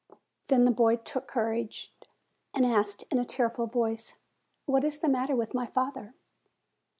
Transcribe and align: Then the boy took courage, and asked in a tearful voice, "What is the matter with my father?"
Then 0.47 0.65
the 0.65 0.71
boy 0.71 0.95
took 0.95 1.27
courage, 1.27 1.93
and 2.55 2.65
asked 2.65 3.03
in 3.11 3.19
a 3.19 3.23
tearful 3.23 3.67
voice, 3.67 4.15
"What 4.65 4.83
is 4.83 4.99
the 4.99 5.07
matter 5.07 5.35
with 5.35 5.53
my 5.53 5.67
father?" 5.67 6.15